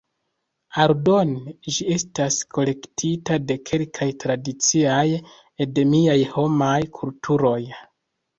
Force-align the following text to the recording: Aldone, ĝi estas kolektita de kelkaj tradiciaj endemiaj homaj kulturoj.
Aldone, 0.83 1.51
ĝi 1.75 1.85
estas 1.95 2.37
kolektita 2.57 3.37
de 3.51 3.57
kelkaj 3.73 4.09
tradiciaj 4.25 5.05
endemiaj 5.67 6.17
homaj 6.33 6.81
kulturoj. 6.99 7.61